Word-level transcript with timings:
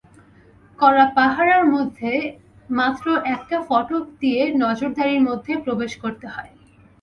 কড়া 0.79 1.05
পাহারার 1.15 1.63
মধ্যে 1.73 2.11
মাত্র 2.69 3.05
একটা 3.33 3.57
ফটক 3.67 4.03
দিয়ে 4.21 4.41
নজরদারির 4.61 5.21
মধ্যে 5.29 5.53
প্রবেশ 5.65 5.91
করতে 6.03 6.25
হয়। 6.27 6.51